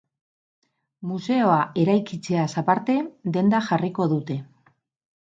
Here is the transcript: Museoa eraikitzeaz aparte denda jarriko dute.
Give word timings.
Museoa 1.09 1.57
eraikitzeaz 1.81 2.45
aparte 2.61 2.95
denda 3.35 3.61
jarriko 3.67 4.07
dute. 4.15 4.39